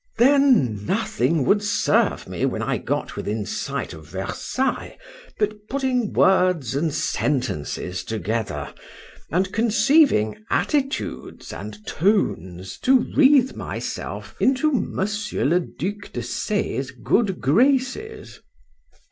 Then 0.17 0.83
nothing 0.87 1.45
would 1.45 1.61
serve 1.61 2.27
me 2.27 2.43
when 2.47 2.63
I 2.63 2.79
got 2.79 3.15
within 3.15 3.45
sight 3.45 3.93
of 3.93 4.07
Versailles, 4.07 4.97
but 5.37 5.53
putting 5.69 6.11
words 6.11 6.73
and 6.75 6.91
sentences 6.91 8.03
together, 8.03 8.73
and 9.29 9.53
conceiving 9.53 10.43
attitudes 10.49 11.53
and 11.53 11.85
tones 11.85 12.79
to 12.79 12.97
wreath 13.15 13.55
myself 13.55 14.33
into 14.39 14.71
Monsieur 14.71 15.45
le 15.45 15.59
Duc 15.59 16.11
de 16.11 16.23
C—'s 16.23 16.89
good 16.89 17.39
graces. 17.39 18.39